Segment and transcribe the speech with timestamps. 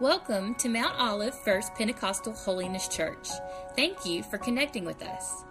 [0.00, 3.28] Welcome to Mount Olive First Pentecostal Holiness Church.
[3.76, 5.44] Thank you for connecting with us.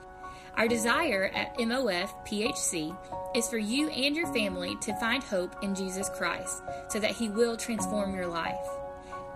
[0.57, 2.93] Our desire at MOF PHC
[3.37, 7.29] is for you and your family to find hope in Jesus Christ so that He
[7.29, 8.67] will transform your life.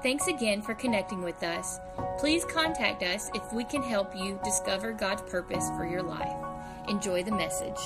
[0.04, 1.80] Thanks again for connecting with us.
[2.20, 6.36] Please contact us if we can help you discover God's purpose for your life.
[6.90, 7.80] Enjoy the message.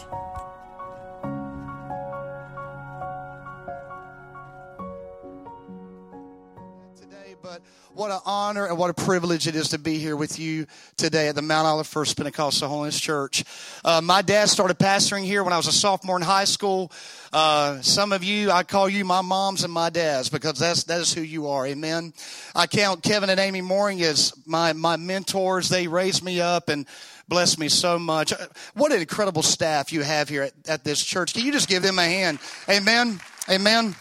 [7.94, 11.28] What an honor and what a privilege it is to be here with you today
[11.28, 13.44] at the Mount Olive First Pentecostal Holiness Church.
[13.84, 16.92] Uh, my dad started pastoring here when I was a sophomore in high school.
[17.34, 21.02] Uh, some of you, I call you my moms and my dads because that's that
[21.02, 21.68] is who you are.
[21.68, 22.14] Amen.
[22.56, 25.68] I count Kevin and Amy Mooring as my my mentors.
[25.68, 26.86] They raised me up and
[27.28, 28.34] blessed me so much.
[28.74, 31.34] What an incredible staff you have here at, at this church.
[31.34, 32.40] Can you just give them a hand?
[32.70, 33.20] Amen.
[33.50, 33.96] Amen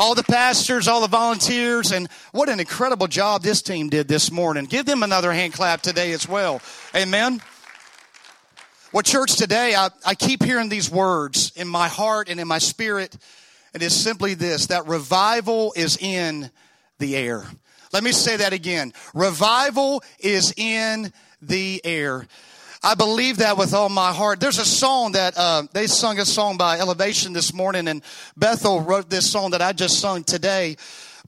[0.00, 4.32] all the pastors, all the volunteers, and what an incredible job this team did this
[4.32, 4.64] morning.
[4.64, 6.62] Give them another hand clap today as well.
[6.96, 7.42] Amen.
[8.94, 12.56] Well, church, today I, I keep hearing these words in my heart and in my
[12.56, 13.14] spirit.
[13.74, 16.50] and It is simply this that revival is in
[16.98, 17.44] the air.
[17.92, 18.94] Let me say that again.
[19.12, 22.26] Revival is in the air.
[22.82, 24.40] I believe that with all my heart.
[24.40, 28.02] There's a song that uh, they sung a song by Elevation this morning, and
[28.38, 30.78] Bethel wrote this song that I just sung today.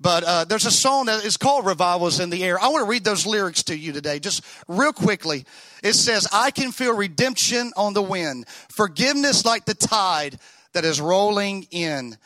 [0.01, 2.59] But uh, there's a song that is called Revivals in the Air.
[2.59, 5.45] I want to read those lyrics to you today, just real quickly.
[5.83, 10.39] It says, I can feel redemption on the wind, forgiveness like the tide
[10.73, 12.17] that is rolling in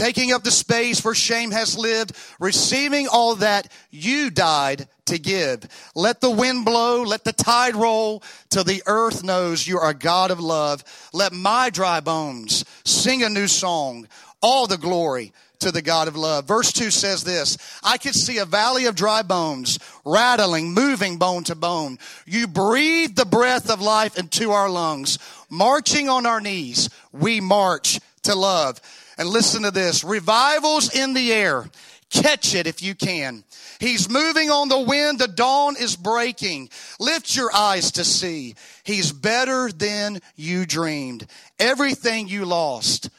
[0.00, 5.68] taking up the space where shame has lived, receiving all that you died to give.
[5.94, 9.94] Let the wind blow, let the tide roll till the earth knows you are a
[9.94, 10.82] God of love.
[11.12, 14.08] Let my dry bones sing a new song,
[14.40, 16.46] all the glory to the God of love.
[16.46, 21.44] Verse 2 says this I could see a valley of dry bones, rattling, moving bone
[21.44, 21.98] to bone.
[22.24, 25.18] You breathe the breath of life into our lungs.
[25.50, 28.80] Marching on our knees, we march to love.
[29.18, 31.66] And listen to this revivals in the air.
[32.10, 33.44] Catch it if you can.
[33.78, 35.20] He's moving on the wind.
[35.20, 36.70] The dawn is breaking.
[36.98, 38.56] Lift your eyes to see.
[38.82, 41.26] He's better than you dreamed.
[41.58, 43.10] Everything you lost,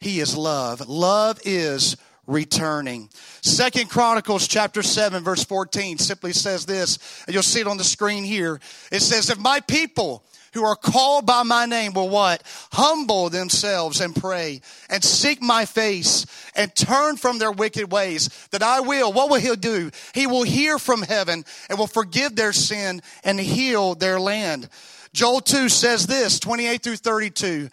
[0.00, 0.88] He is love.
[0.88, 1.96] Love is
[2.26, 3.08] returning.
[3.40, 7.84] Second Chronicles chapter 7 verse 14 simply says this, and you'll see it on the
[7.84, 8.60] screen here.
[8.90, 12.42] It says, if my people who are called by my name will what?
[12.72, 18.62] Humble themselves and pray and seek my face and turn from their wicked ways that
[18.62, 19.12] I will.
[19.12, 19.90] What will he do?
[20.14, 24.68] He will hear from heaven and will forgive their sin and heal their land.
[25.12, 27.68] Joel 2 says this, 28 through 32.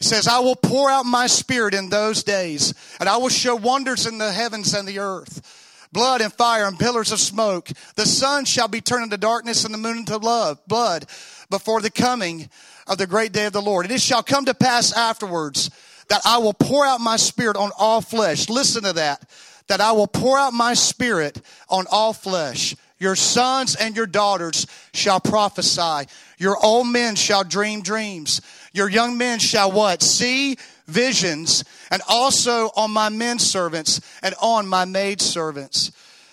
[0.00, 3.54] It says, I will pour out my spirit in those days and I will show
[3.54, 5.61] wonders in the heavens and the earth
[5.92, 7.68] blood and fire and pillars of smoke.
[7.96, 11.06] The sun shall be turned into darkness and the moon into love, blood
[11.50, 12.48] before the coming
[12.86, 13.86] of the great day of the Lord.
[13.86, 15.70] And it shall come to pass afterwards
[16.08, 18.48] that I will pour out my spirit on all flesh.
[18.48, 19.28] Listen to that.
[19.68, 22.74] That I will pour out my spirit on all flesh.
[22.98, 26.08] Your sons and your daughters shall prophesy.
[26.38, 28.40] Your old men shall dream dreams.
[28.72, 30.02] Your young men shall what?
[30.02, 30.56] See
[30.86, 31.64] visions.
[31.90, 35.92] And also on my men servants and on my maid servants.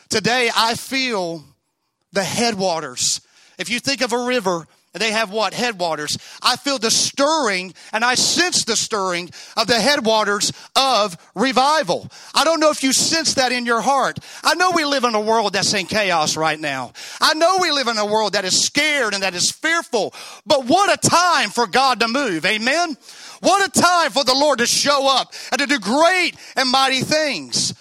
[0.10, 1.44] Today I feel
[2.12, 3.22] the headwaters.
[3.58, 5.54] If you think of a river, they have what?
[5.54, 6.18] Headwaters.
[6.42, 12.10] I feel the stirring and I sense the stirring of the headwaters of revival.
[12.34, 14.18] I don't know if you sense that in your heart.
[14.44, 16.94] I know we live in a world that's in chaos right now.
[17.22, 20.14] I know we live in a world that is scared and that is fearful.
[20.46, 22.46] But what a time for God to move.
[22.46, 22.98] Amen.
[23.42, 27.02] What a time for the Lord to show up and to do great and mighty
[27.02, 27.74] things.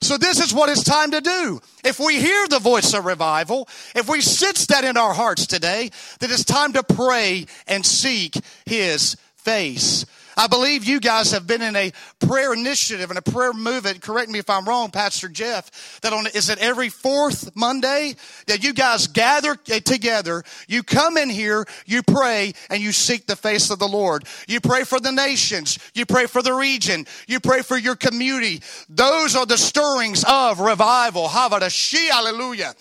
[0.00, 1.60] So this is what it's time to do.
[1.84, 5.90] If we hear the voice of revival, if we sense that in our hearts today,
[6.20, 8.34] that it's time to pray and seek
[8.66, 10.04] His face.
[10.36, 14.02] I believe you guys have been in a prayer initiative and a prayer movement.
[14.02, 16.00] Correct me if I'm wrong, Pastor Jeff.
[16.02, 18.14] That on is it every fourth Monday
[18.46, 20.44] that you guys gather eh, together.
[20.68, 24.24] You come in here, you pray, and you seek the face of the Lord.
[24.46, 25.78] You pray for the nations.
[25.94, 27.06] You pray for the region.
[27.26, 28.60] You pray for your community.
[28.90, 31.28] Those are the stirrings of revival.
[31.28, 32.74] Havarashi, hallelujah.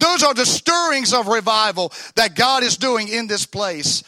[0.00, 4.02] Those are the stirrings of revival that God is doing in this place.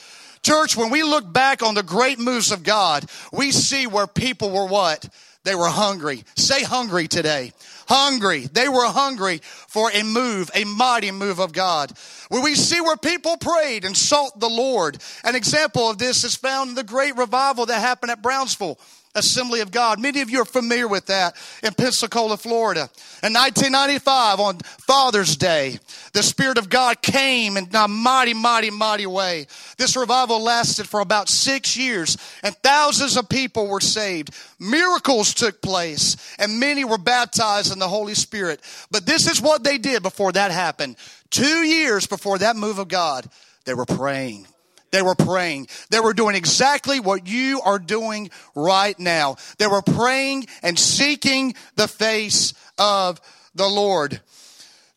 [0.46, 4.52] Church, when we look back on the great moves of God, we see where people
[4.52, 5.08] were what?
[5.42, 6.22] They were hungry.
[6.36, 7.52] Say hungry today.
[7.88, 8.46] Hungry.
[8.46, 11.90] They were hungry for a move, a mighty move of God.
[12.28, 14.98] When we see where people prayed and sought the Lord.
[15.24, 18.78] An example of this is found in the great revival that happened at Brownsville
[19.16, 19.98] Assembly of God.
[19.98, 22.90] Many of you are familiar with that in Pensacola, Florida.
[23.22, 25.78] In 1995, on Father's Day,
[26.12, 29.46] the Spirit of God came in a mighty, mighty, mighty way.
[29.78, 34.30] This revival lasted for about six years, and thousands of people were saved.
[34.60, 38.60] Miracles took place, and many were baptized in the Holy Spirit.
[38.90, 40.96] But this is what they did before that happened.
[41.30, 43.28] Two years before that move of God,
[43.64, 44.46] they were praying.
[44.90, 45.68] They were praying.
[45.90, 49.36] They were doing exactly what you are doing right now.
[49.58, 53.20] They were praying and seeking the face of
[53.54, 54.20] the Lord.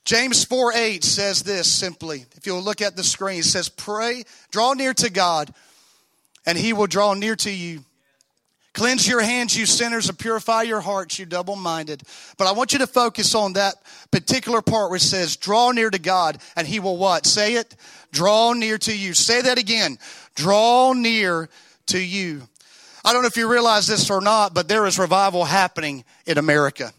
[0.06, 2.25] James 4 8 says this simply.
[2.36, 5.53] If you'll look at the screen, it says, Pray, draw near to God,
[6.45, 7.83] and he will draw near to you.
[8.80, 12.02] Cleanse your hands, you sinners, and purify your hearts, you double minded.
[12.38, 13.76] But I want you to focus on that
[14.10, 17.26] particular part it says, Draw near to God, and he will what?
[17.26, 17.76] Say it
[18.14, 19.14] draw near to you.
[19.14, 20.00] Say that again.
[20.36, 21.50] Draw near
[21.88, 22.44] to you.
[23.04, 26.38] I don't know if you realize this or not, but there is revival happening in
[26.38, 26.94] America.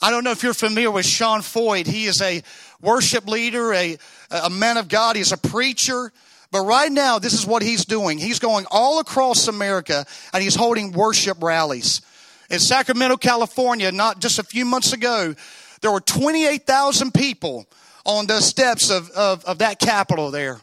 [0.00, 1.86] I don't know if you're familiar with Sean Feucht.
[1.86, 2.42] He is a
[2.80, 3.98] worship leader, a,
[4.30, 5.16] a man of God.
[5.16, 6.10] He's a preacher.
[6.56, 8.16] But right now, this is what he's doing.
[8.16, 12.00] He's going all across America and he's holding worship rallies.
[12.48, 15.34] In Sacramento, California, not just a few months ago,
[15.82, 17.66] there were 28,000 people
[18.06, 20.58] on the steps of, of, of that capitol there.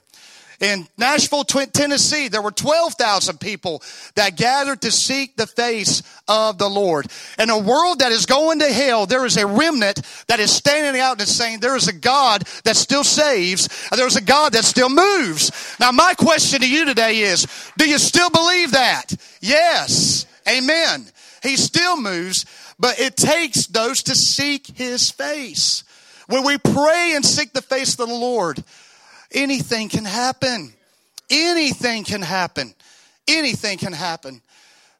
[0.63, 3.83] In Nashville, Tennessee, there were 12,000 people
[4.15, 7.05] that gathered to seek the face of the Lord.
[7.37, 11.01] In a world that is going to hell, there is a remnant that is standing
[11.01, 14.53] out and saying there is a God that still saves and there is a God
[14.53, 15.51] that still moves.
[15.81, 17.45] Now, my question to you today is,
[17.77, 19.13] do you still believe that?
[19.41, 20.25] Yes.
[20.47, 21.07] Amen.
[21.41, 22.45] He still moves,
[22.79, 25.83] but it takes those to seek his face.
[26.27, 28.63] When we pray and seek the face of the Lord,
[29.33, 30.73] anything can happen.
[31.29, 32.73] Anything can happen.
[33.27, 34.41] Anything can happen.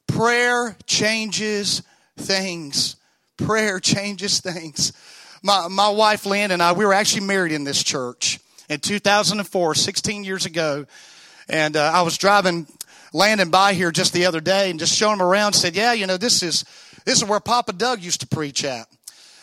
[0.08, 1.82] Prayer changes
[2.18, 2.96] things.
[3.38, 4.94] Prayer changes things.
[5.42, 8.40] My, my wife Lynn and I, we were actually married in this church
[8.70, 10.86] in 2004, 16 years ago.
[11.50, 12.68] And uh, I was driving
[13.12, 15.54] Landon by here just the other day and just showing him around.
[15.54, 16.64] Said, "Yeah, you know, this is
[17.06, 18.88] this is where Papa Doug used to preach at."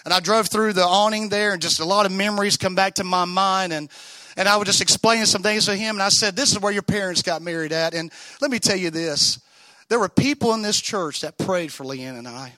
[0.05, 2.95] And I drove through the awning there and just a lot of memories come back
[2.95, 3.73] to my mind.
[3.75, 3.91] And,
[4.37, 5.97] and I was just explaining some things to him.
[5.97, 7.95] And I said, This is where your parents got married at.
[7.95, 8.11] And
[8.41, 9.41] let me tell you this
[9.89, 12.53] there were people in this church that prayed for Leanne and I,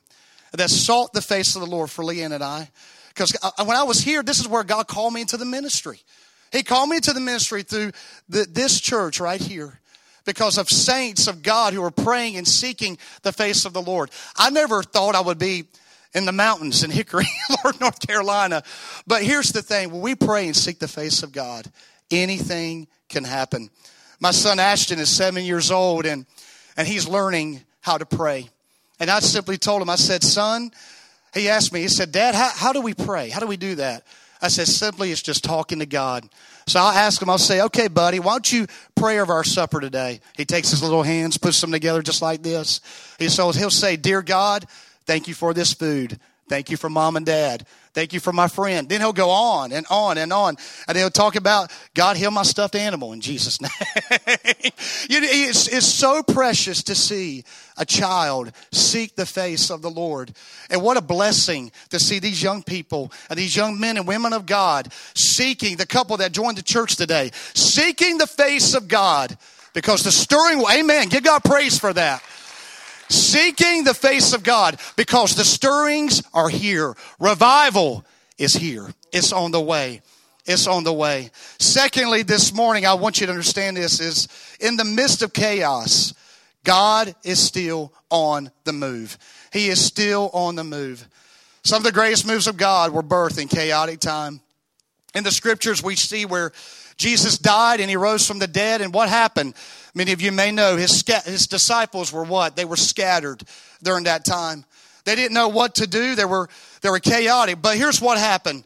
[0.53, 2.71] that sought the face of the Lord for Leanne and I.
[3.09, 6.01] Because when I was here, this is where God called me into the ministry.
[6.51, 7.93] He called me into the ministry through
[8.29, 9.81] the, this church right here
[10.25, 14.11] because of saints of God who were praying and seeking the face of the Lord.
[14.37, 15.65] I never thought I would be
[16.15, 17.27] in the mountains in Hickory,
[17.65, 18.63] Lord, North Carolina.
[19.07, 21.71] But here's the thing when we pray and seek the face of God,
[22.11, 23.71] anything can happen.
[24.21, 26.27] My son Ashton is seven years old and,
[26.77, 28.49] and he's learning how to pray.
[29.01, 30.71] And I simply told him, I said, son,
[31.35, 33.31] he asked me, he said, Dad, how, how do we pray?
[33.31, 34.07] How do we do that?
[34.41, 36.29] I said, simply, it's just talking to God.
[36.67, 39.81] So I'll ask him, I'll say, okay, buddy, why don't you pray over our supper
[39.81, 40.21] today?
[40.37, 42.81] He takes his little hands, puts them together just like this.
[43.19, 44.67] He so he'll say, Dear God,
[45.07, 46.19] Thank you for this food.
[46.49, 47.67] Thank you for mom and dad.
[47.95, 48.89] Thank you for my friend.
[48.89, 50.57] Then he'll go on and on and on.
[50.87, 53.71] And he'll talk about God heal my stuffed animal in Jesus' name.
[55.09, 57.45] it's, it's so precious to see
[57.77, 60.35] a child seek the face of the Lord.
[60.69, 64.33] And what a blessing to see these young people and these young men and women
[64.33, 69.37] of God seeking, the couple that joined the church today, seeking the face of God.
[69.75, 72.23] Because the stirring, amen, give God praise for that
[73.13, 76.95] seeking the face of God because the stirrings are here.
[77.21, 78.05] Revival
[78.39, 78.93] is here.
[79.13, 80.03] It's on the way.
[80.45, 81.31] It's on the way.
[81.59, 84.29] Secondly, this morning, I want you to understand this is
[84.61, 86.15] in the midst of chaos,
[86.65, 89.19] God is still on the move.
[89.53, 91.07] He is still on the move.
[91.65, 94.41] Some of the greatest moves of God were birthed in chaotic time.
[95.15, 96.53] In the scriptures, we see where
[96.97, 99.55] Jesus died and he rose from the dead, and what happened?
[99.95, 102.57] Many of you may know his, his disciples were what?
[102.57, 103.43] They were scattered
[103.83, 104.65] during that time.
[105.05, 106.15] They didn't know what to do.
[106.15, 106.49] They were,
[106.81, 107.61] they were chaotic.
[107.61, 108.65] But here's what happened.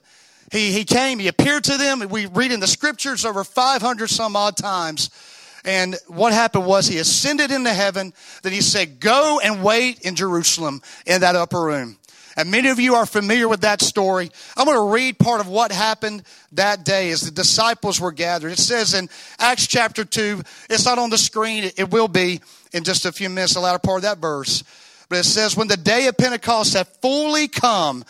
[0.53, 2.07] He, he came, he appeared to them.
[2.09, 5.11] We read in the scriptures over 500 some odd times.
[5.65, 8.13] And what happened was he ascended into heaven.
[8.43, 11.99] Then he said, Go and wait in Jerusalem in that upper room.
[12.37, 14.31] And many of you are familiar with that story.
[14.57, 18.53] I'm going to read part of what happened that day as the disciples were gathered.
[18.53, 22.41] It says in Acts chapter 2, it's not on the screen, it will be
[22.73, 24.63] in just a few minutes, the latter part of that verse.
[25.09, 28.05] But it says, When the day of Pentecost had fully come,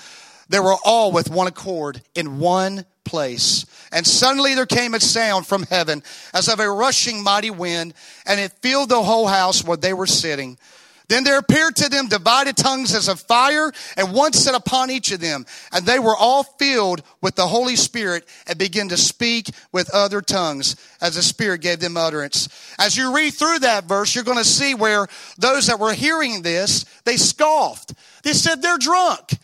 [0.48, 3.64] they were all with one accord in one place.
[3.92, 6.02] And suddenly there came a sound from heaven
[6.34, 7.94] as of a rushing mighty wind,
[8.26, 10.58] and it filled the whole house where they were sitting.
[11.08, 15.12] Then there appeared to them divided tongues as of fire, and one set upon each
[15.12, 15.46] of them.
[15.72, 20.20] And they were all filled with the Holy Spirit and began to speak with other
[20.20, 22.48] tongues as the Spirit gave them utterance.
[22.78, 25.06] As you read through that verse, you're going to see where
[25.38, 27.94] those that were hearing this, they scoffed.
[28.22, 29.38] They said they're drunk.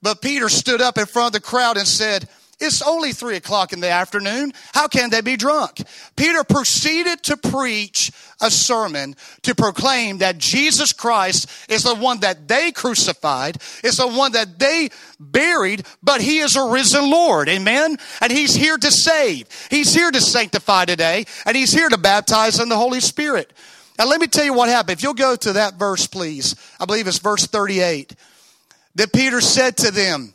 [0.00, 2.28] But Peter stood up in front of the crowd and said,
[2.58, 4.52] it's only three o'clock in the afternoon.
[4.72, 5.82] How can they be drunk?
[6.14, 8.12] Peter proceeded to preach
[8.42, 14.08] a sermon to proclaim that Jesus Christ is the one that they crucified, is the
[14.08, 17.48] one that they buried, but he is a risen Lord.
[17.48, 17.96] Amen.
[18.20, 19.46] And he's here to save.
[19.70, 23.52] He's here to sanctify today, and he's here to baptize in the Holy Spirit.
[23.98, 24.98] Now let me tell you what happened.
[24.98, 26.56] If you'll go to that verse, please.
[26.80, 28.14] I believe it's verse 38.
[28.96, 30.34] That Peter said to them,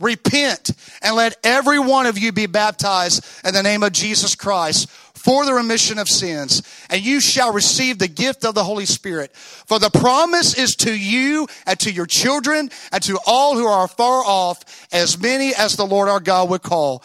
[0.00, 0.70] Repent
[1.02, 4.88] and let every one of you be baptized in the name of Jesus Christ
[5.28, 9.36] for the remission of sins, and you shall receive the gift of the Holy Spirit.
[9.36, 13.86] For the promise is to you and to your children and to all who are
[13.88, 17.04] far off, as many as the Lord our God would call.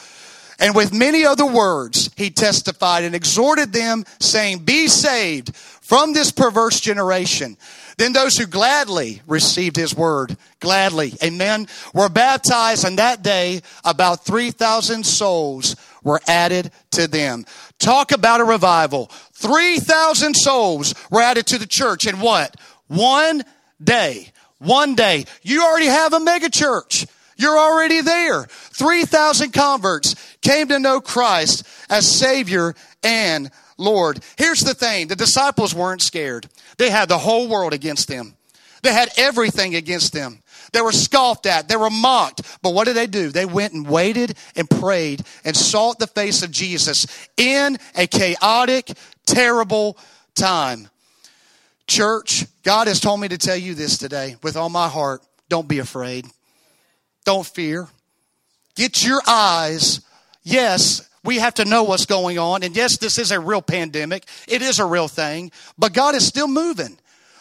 [0.58, 6.32] And with many other words, he testified and exhorted them, saying, Be saved from this
[6.32, 7.58] perverse generation.
[7.98, 14.24] Then those who gladly received his word, gladly, amen, were baptized, and that day about
[14.24, 17.46] 3,000 souls were added to them.
[17.80, 19.08] Talk about a revival.
[19.34, 22.56] 3,000 souls were added to the church in what?
[22.88, 23.44] One
[23.84, 24.32] day.
[24.60, 25.25] One day.
[25.42, 27.06] You already have a mega church.
[27.36, 28.44] You're already there.
[28.44, 34.24] 3,000 converts came to know Christ as Savior and Lord.
[34.38, 38.36] Here's the thing the disciples weren't scared, they had the whole world against them,
[38.82, 40.43] they had everything against them.
[40.74, 41.68] They were scoffed at.
[41.68, 42.42] They were mocked.
[42.62, 43.30] But what did they do?
[43.30, 48.92] They went and waited and prayed and sought the face of Jesus in a chaotic,
[49.25, 49.98] terrible
[50.36, 50.89] time.
[51.88, 55.22] Church, God has told me to tell you this today with all my heart.
[55.48, 56.25] Don't be afraid.
[57.25, 57.88] Don't fear.
[58.75, 60.01] Get your eyes.
[60.44, 62.63] Yes, we have to know what's going on.
[62.63, 64.25] And yes, this is a real pandemic.
[64.48, 65.51] It is a real thing.
[65.77, 66.98] But God is still moving.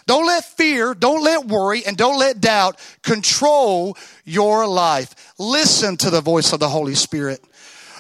[0.07, 5.35] Don't let fear, don't let worry, and don't let doubt control your life.
[5.39, 7.43] Listen to the voice of the Holy Spirit.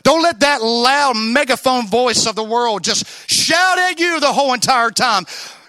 [0.02, 4.52] Don't let that loud megaphone voice of the world just shout at you the whole
[4.52, 5.24] entire time.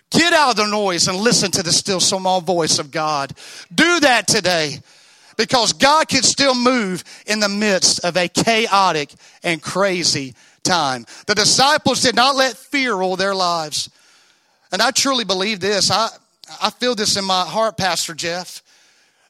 [0.10, 3.34] Get out of the noise and listen to the still small voice of God.
[3.74, 4.80] Do that today
[5.38, 9.14] because God can still move in the midst of a chaotic
[9.44, 11.06] and crazy time.
[11.26, 13.90] The disciples did not let fear rule their lives.
[14.72, 15.92] And I truly believe this.
[15.92, 16.10] I,
[16.62, 18.62] I feel this in my heart, Pastor Jeff,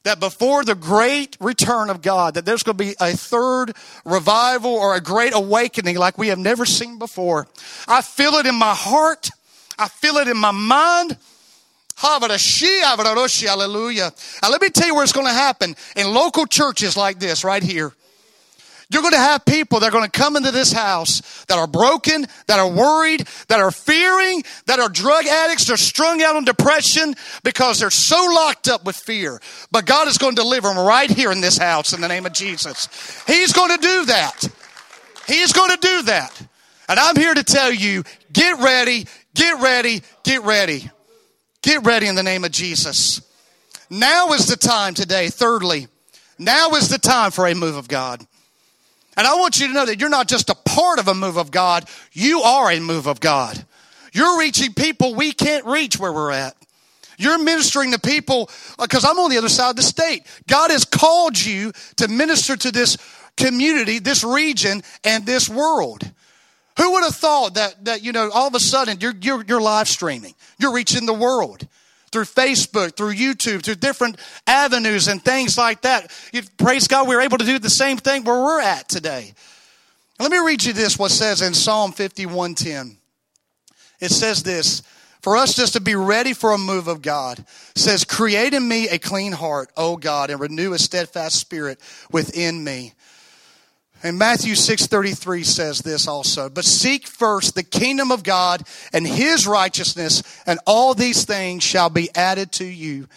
[0.04, 3.72] that before the great return of God, that there's going to be a third
[4.04, 7.46] revival or a great awakening like we have never seen before.
[7.88, 9.30] I feel it in my heart.
[9.78, 11.16] I feel it in my mind.
[11.96, 12.42] Hallelujah.
[14.42, 17.44] Now let me tell you where it's going to happen in local churches like this
[17.44, 17.92] right here.
[18.94, 21.66] You're going to have people that are going to come into this house that are
[21.66, 26.44] broken, that are worried, that are fearing, that are drug addicts, they're strung out on
[26.44, 29.40] depression because they're so locked up with fear.
[29.72, 32.24] But God is going to deliver them right here in this house in the name
[32.24, 32.88] of Jesus.
[33.26, 34.48] He's going to do that.
[35.26, 36.40] He's going to do that.
[36.88, 40.90] And I'm here to tell you get ready, get ready, get ready.
[41.62, 43.22] Get ready in the name of Jesus.
[43.88, 45.30] Now is the time today.
[45.30, 45.88] Thirdly,
[46.38, 48.24] now is the time for a move of God.
[49.16, 51.36] And I want you to know that you're not just a part of a move
[51.36, 53.64] of God, you are a move of God.
[54.12, 56.56] You're reaching people we can't reach where we're at.
[57.16, 60.26] You're ministering to people uh, because I'm on the other side of the state.
[60.48, 62.96] God has called you to minister to this
[63.36, 66.10] community, this region, and this world.
[66.76, 69.60] Who would have thought that, that you know, all of a sudden you're, you're, you're
[69.60, 71.66] live streaming, you're reaching the world
[72.14, 76.12] through Facebook, through YouTube, through different avenues and things like that.
[76.32, 79.34] You, praise God, we're able to do the same thing where we're at today.
[80.20, 82.98] Let me read you this, what says in Psalm 51.10.
[84.00, 84.82] It says this,
[85.22, 87.44] for us just to be ready for a move of God.
[87.74, 91.80] Says, create in me a clean heart, O God, and renew a steadfast spirit
[92.12, 92.92] within me.
[94.04, 99.46] And Matthew 6:33 says this also, but seek first the kingdom of God and his
[99.46, 103.08] righteousness and all these things shall be added to you.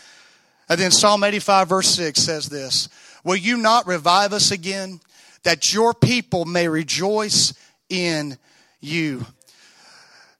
[0.70, 2.88] And then Psalm 85 verse 6 says this,
[3.26, 5.02] will you not revive us again
[5.44, 7.54] that your people may rejoice
[7.90, 8.38] in
[8.80, 9.26] you?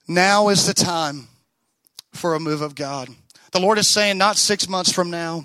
[0.08, 1.28] Now is the time
[2.14, 3.10] for a move of God.
[3.52, 5.44] The Lord is saying not 6 months from now,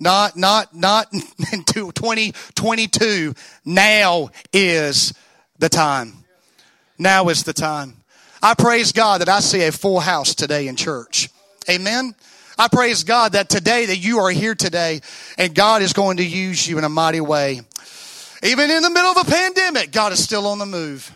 [0.00, 1.12] not, not, not
[1.52, 3.34] in 2022.
[3.64, 5.14] Now is
[5.58, 6.24] the time.
[6.98, 7.94] Now is the time.
[8.42, 11.28] I praise God that I see a full house today in church.
[11.68, 12.14] Amen.
[12.58, 15.00] I praise God that today that you are here today
[15.38, 17.60] and God is going to use you in a mighty way.
[18.42, 21.14] Even in the middle of a pandemic, God is still on the move.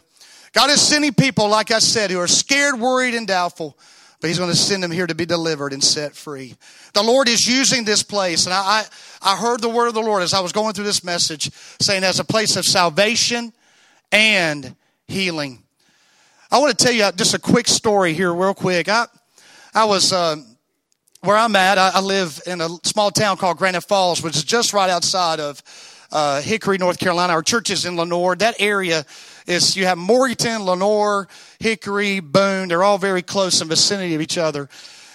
[0.53, 3.77] God is sending people, like I said, who are scared, worried, and doubtful,
[4.25, 6.55] but He's going to send them here to be delivered and set free.
[6.95, 8.85] The Lord is using this place, and I,
[9.21, 12.05] I, heard the word of the Lord as I was going through this message saying
[12.05, 13.53] as a place of salvation
[14.11, 14.77] and
[15.09, 15.63] healing.
[16.51, 18.89] I want to tell you just a quick story here, real quick.
[18.89, 19.09] I,
[19.75, 20.37] I was, uh,
[21.21, 24.45] where I'm at, I, I live in a small town called Granite Falls, which is
[24.45, 25.63] just right outside of
[26.11, 27.35] uh, Hickory, North Carolina.
[27.35, 28.37] Our church is in Lenoir.
[28.37, 29.05] That area
[29.47, 31.29] is, you have Morganton, Lenoir,
[31.65, 32.69] Hickory, Boone.
[32.69, 34.69] They're all very close in vicinity of each other.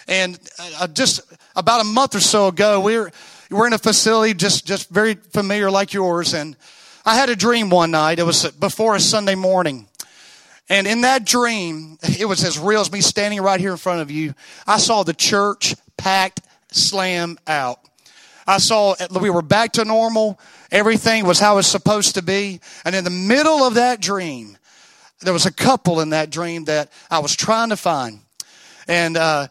[0.08, 0.40] And
[0.80, 1.22] uh, just
[1.56, 3.12] about a month or so ago, we were,
[3.52, 6.34] we were in a facility just, just very familiar like yours.
[6.34, 6.58] And
[7.06, 8.18] I had a dream one night.
[8.18, 9.88] It was before a Sunday morning.
[10.70, 14.02] And in that dream, it was as real as me standing right here in front
[14.02, 14.34] of you.
[14.66, 16.42] I saw the church packed,
[16.72, 17.80] slam out.
[18.48, 20.40] I saw we were back to normal.
[20.72, 22.60] Everything was how it's supposed to be.
[22.86, 24.58] And in the middle of that dream,
[25.22, 28.20] there was a couple in that dream that I was trying to find.
[28.88, 29.48] And uh,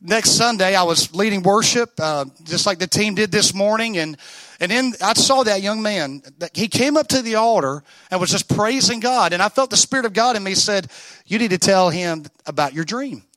[0.00, 3.98] next Sunday, I was leading worship, uh, just like the team did this morning.
[3.98, 4.16] And
[4.60, 6.22] and then I saw that young man.
[6.52, 9.32] He came up to the altar and was just praising God.
[9.32, 10.90] And I felt the Spirit of God in me said,
[11.26, 13.27] "You need to tell him about your dream."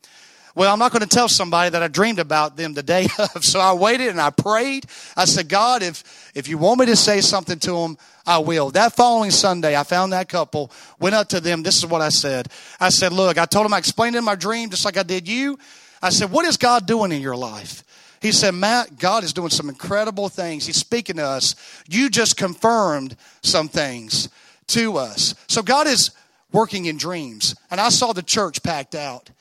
[0.53, 3.43] Well, I'm not going to tell somebody that I dreamed about them the day of.
[3.43, 4.85] So I waited and I prayed.
[5.15, 8.71] I said, God, if, if you want me to say something to them, I will.
[8.71, 11.63] That following Sunday, I found that couple, went up to them.
[11.63, 12.49] This is what I said.
[12.79, 15.27] I said, look, I told them I explained in my dream just like I did
[15.27, 15.57] you.
[16.01, 17.83] I said, what is God doing in your life?
[18.21, 20.67] He said, Matt, God is doing some incredible things.
[20.67, 21.55] He's speaking to us.
[21.89, 24.29] You just confirmed some things
[24.67, 25.33] to us.
[25.47, 26.11] So God is
[26.51, 27.55] working in dreams.
[27.71, 29.31] And I saw the church packed out.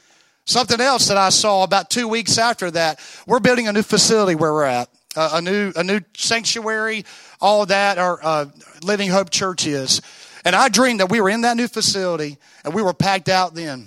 [0.50, 4.35] Something else that I saw about two weeks after that, we're building a new facility
[4.35, 7.04] where we're at, uh, a new a new sanctuary,
[7.40, 7.99] all that.
[7.99, 8.47] Our uh,
[8.83, 10.02] Living Hope Church is,
[10.45, 13.54] and I dreamed that we were in that new facility and we were packed out
[13.54, 13.86] then,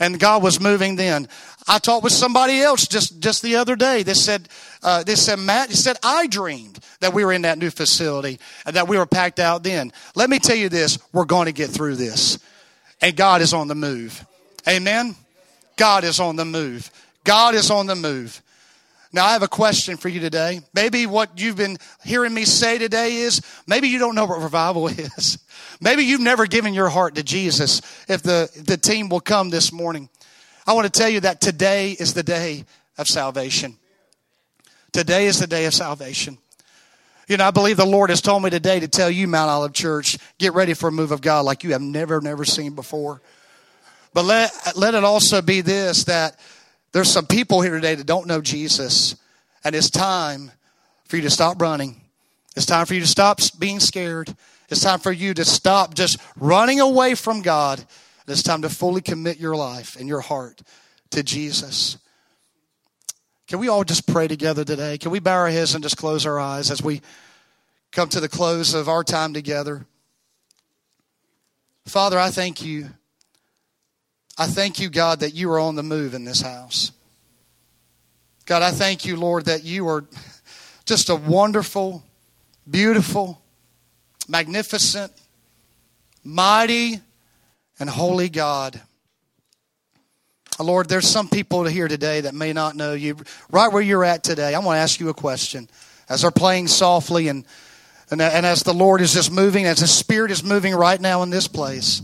[0.00, 1.28] and God was moving then.
[1.68, 4.02] I talked with somebody else just just the other day.
[4.02, 4.48] They said
[4.82, 5.68] uh, they said Matt.
[5.68, 9.06] He said I dreamed that we were in that new facility and that we were
[9.06, 9.92] packed out then.
[10.16, 12.40] Let me tell you this: we're going to get through this,
[13.00, 14.26] and God is on the move.
[14.66, 15.14] Amen.
[15.80, 16.90] God is on the move.
[17.24, 18.42] God is on the move.
[19.14, 20.60] Now, I have a question for you today.
[20.74, 24.88] Maybe what you've been hearing me say today is maybe you don't know what revival
[24.88, 25.38] is.
[25.80, 27.80] Maybe you've never given your heart to Jesus.
[28.10, 30.10] If the, the team will come this morning,
[30.66, 32.66] I want to tell you that today is the day
[32.98, 33.78] of salvation.
[34.92, 36.36] Today is the day of salvation.
[37.26, 39.72] You know, I believe the Lord has told me today to tell you, Mount Olive
[39.72, 43.22] Church, get ready for a move of God like you have never, never seen before.
[44.12, 46.38] But let, let it also be this that
[46.92, 49.14] there's some people here today that don't know Jesus,
[49.62, 50.50] and it's time
[51.04, 52.00] for you to stop running.
[52.56, 54.34] It's time for you to stop being scared.
[54.68, 57.78] It's time for you to stop just running away from God.
[57.78, 57.86] And
[58.28, 60.62] It's time to fully commit your life and your heart
[61.10, 61.98] to Jesus.
[63.46, 64.98] Can we all just pray together today?
[64.98, 67.00] Can we bow our heads and just close our eyes as we
[67.90, 69.86] come to the close of our time together?
[71.86, 72.90] Father, I thank you
[74.38, 76.92] I thank you, God, that you are on the move in this house.
[78.46, 80.04] God, I thank you, Lord, that you are
[80.84, 82.02] just a wonderful,
[82.68, 83.40] beautiful,
[84.28, 85.12] magnificent,
[86.24, 87.00] mighty,
[87.78, 88.80] and holy God.
[90.58, 93.16] Uh, Lord, there's some people here today that may not know you.
[93.50, 95.68] Right where you're at today, I want to ask you a question.
[96.08, 97.44] As they're playing softly and,
[98.10, 101.22] and, and as the Lord is just moving, as the Spirit is moving right now
[101.22, 102.02] in this place.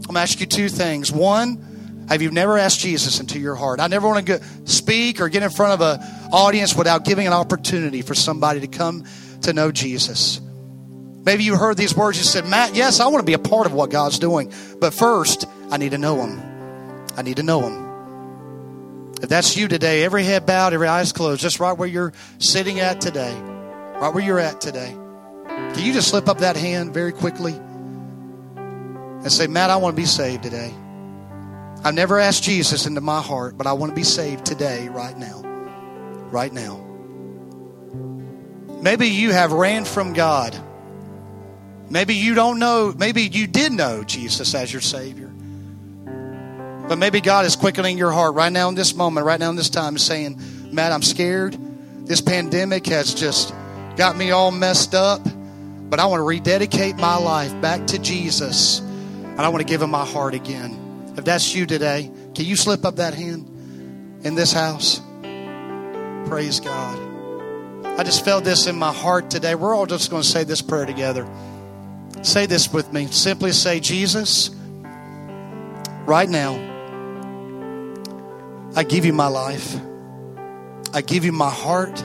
[0.00, 1.12] I'm going to ask you two things.
[1.12, 3.78] One, have you never asked Jesus into your heart?
[3.78, 7.32] I never want to speak or get in front of an audience without giving an
[7.32, 9.04] opportunity for somebody to come
[9.42, 10.40] to know Jesus.
[11.24, 12.18] Maybe you heard these words.
[12.18, 14.52] You said, Matt, yes, I want to be a part of what God's doing.
[14.80, 16.40] But first, I need to know Him.
[17.16, 19.12] I need to know Him.
[19.22, 22.80] If that's you today, every head bowed, every eyes closed, just right where you're sitting
[22.80, 24.96] at today, right where you're at today.
[25.46, 27.52] Can you just slip up that hand very quickly?
[29.22, 30.72] And say, Matt, I want to be saved today.
[31.84, 35.16] I've never asked Jesus into my heart, but I want to be saved today, right
[35.16, 35.42] now.
[36.30, 36.86] Right now.
[38.82, 40.56] Maybe you have ran from God.
[41.90, 45.26] Maybe you don't know, maybe you did know Jesus as your Savior.
[46.88, 49.56] But maybe God is quickening your heart right now in this moment, right now in
[49.56, 50.40] this time, saying,
[50.72, 51.56] Matt, I'm scared.
[52.06, 53.54] This pandemic has just
[53.96, 58.82] got me all messed up, but I want to rededicate my life back to Jesus
[59.40, 61.14] and I want to give him my heart again.
[61.16, 65.00] If that's you today, can you slip up that hand in this house?
[66.26, 66.98] Praise God.
[67.98, 69.54] I just felt this in my heart today.
[69.54, 71.26] We're all just going to say this prayer together.
[72.20, 73.06] Say this with me.
[73.06, 74.50] Simply say, Jesus,
[76.04, 76.56] right now,
[78.76, 79.74] I give you my life.
[80.92, 82.04] I give you my heart.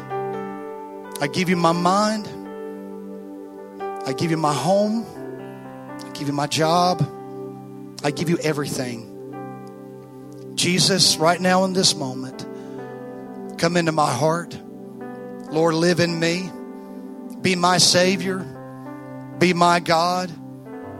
[1.20, 2.30] I give you my mind.
[4.08, 5.06] I give you my home.
[6.00, 7.06] I give you my job.
[8.04, 9.12] I give you everything.
[10.56, 12.46] Jesus, right now in this moment,
[13.58, 14.58] come into my heart.
[15.50, 16.50] Lord, live in me.
[17.42, 18.40] Be my Savior.
[19.40, 20.32] Be my God.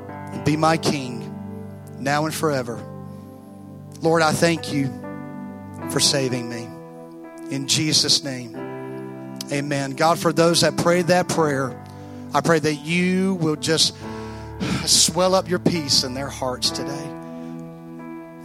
[0.08, 1.32] And be my King
[2.00, 2.82] now and forever.
[4.02, 4.88] Lord, I thank you
[5.90, 6.68] for saving me.
[7.54, 8.56] In Jesus' name,
[9.52, 9.92] amen.
[9.92, 11.80] God, for those that prayed that prayer,
[12.34, 13.96] I pray that you will just
[14.86, 17.06] swell up your peace in their hearts today,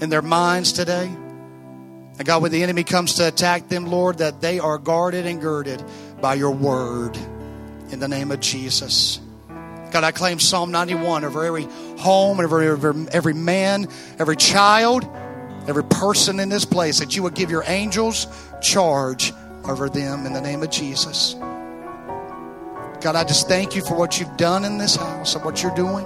[0.00, 1.06] in their minds today.
[1.06, 5.40] And God, when the enemy comes to attack them, Lord, that they are guarded and
[5.40, 5.82] girded
[6.20, 7.16] by your word
[7.90, 9.20] in the name of Jesus.
[9.90, 11.64] God, I claim Psalm 91 over every
[11.98, 12.68] home, every,
[13.12, 15.04] every man, every child,
[15.66, 18.26] every person in this place, that you would give your angels
[18.60, 19.32] charge
[19.64, 21.34] over them in the name of Jesus.
[23.00, 25.74] God, I just thank you for what you've done in this house and what you're
[25.74, 26.04] doing.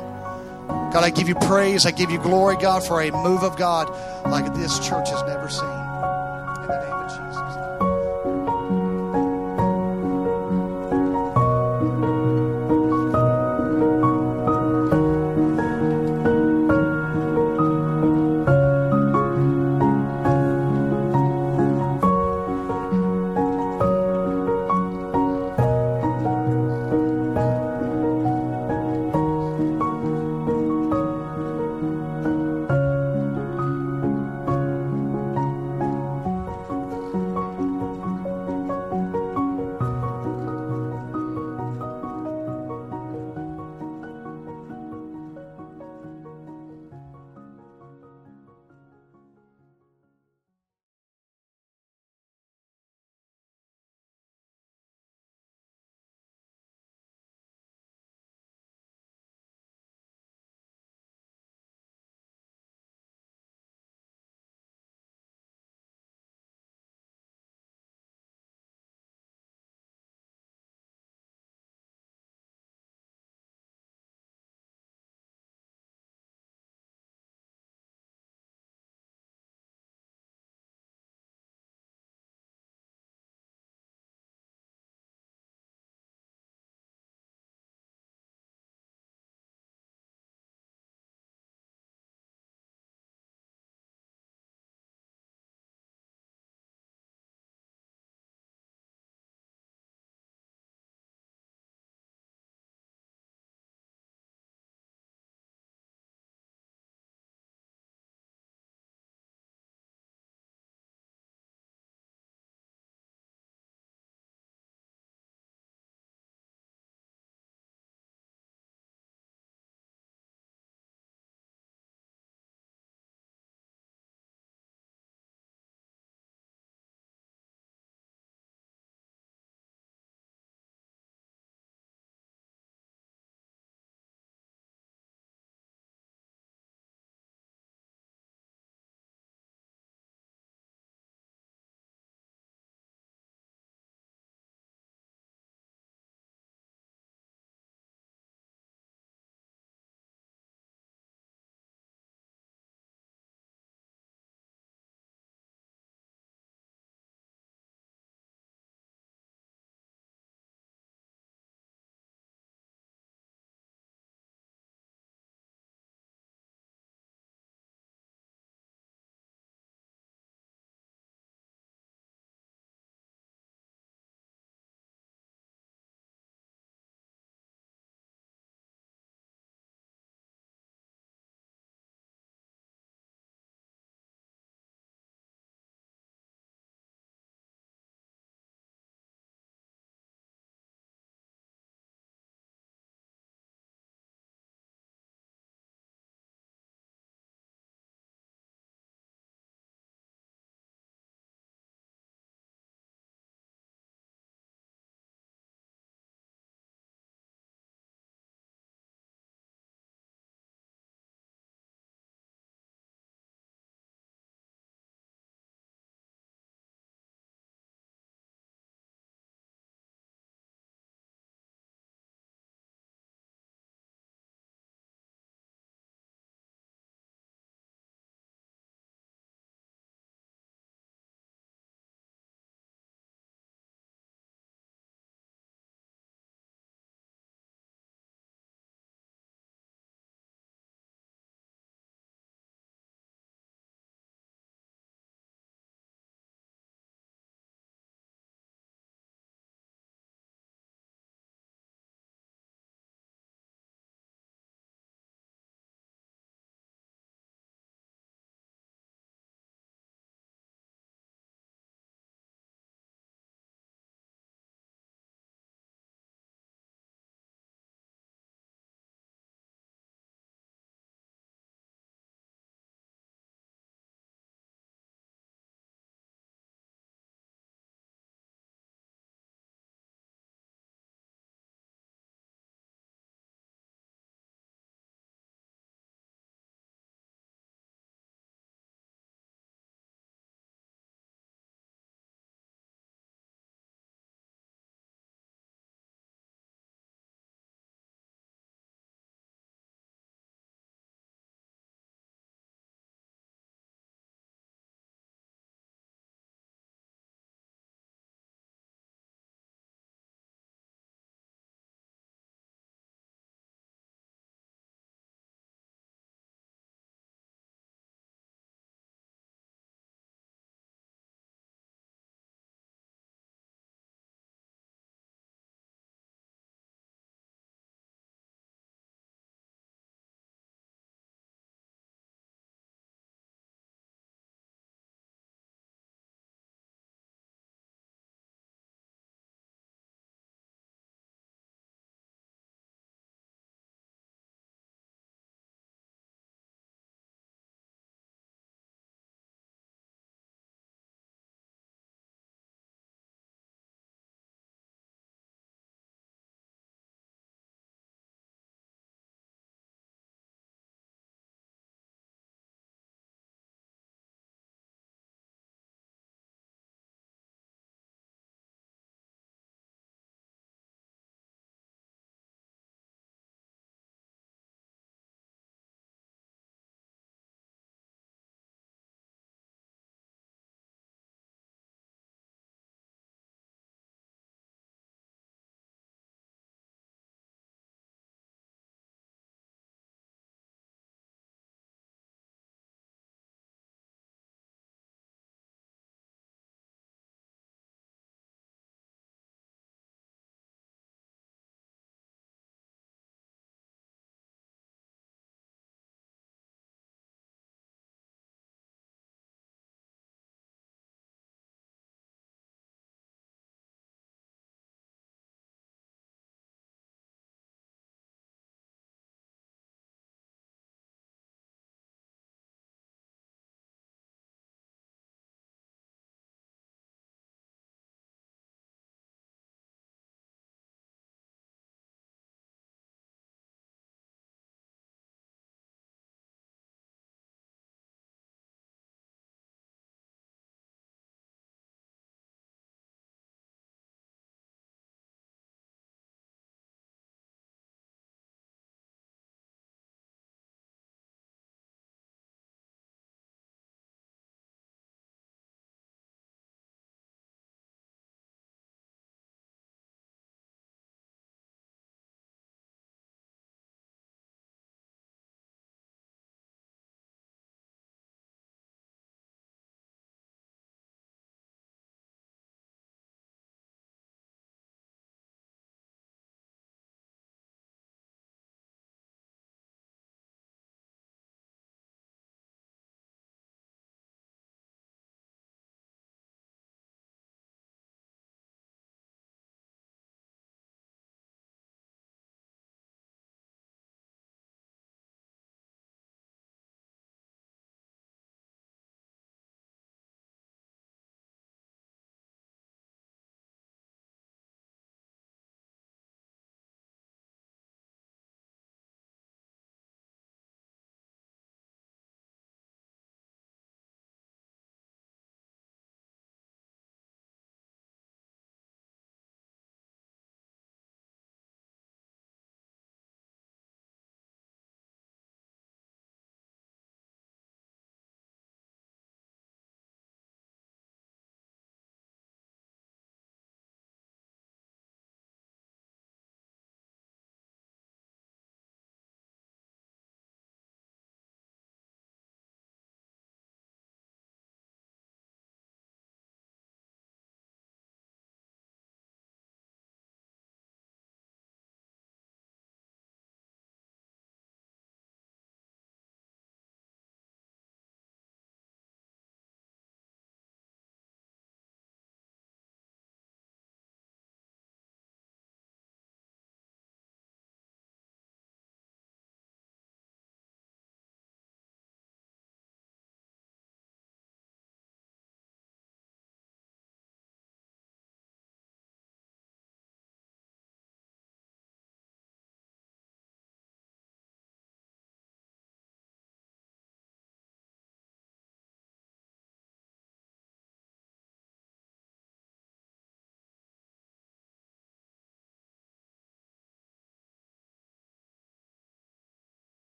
[0.69, 1.87] God, I give you praise.
[1.87, 3.91] I give you glory, God, for a move of God
[4.31, 5.84] like this church has never seen.